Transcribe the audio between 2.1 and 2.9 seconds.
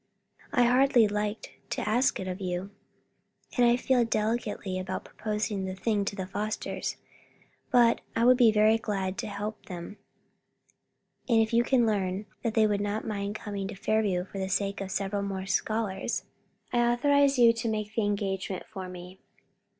it of you."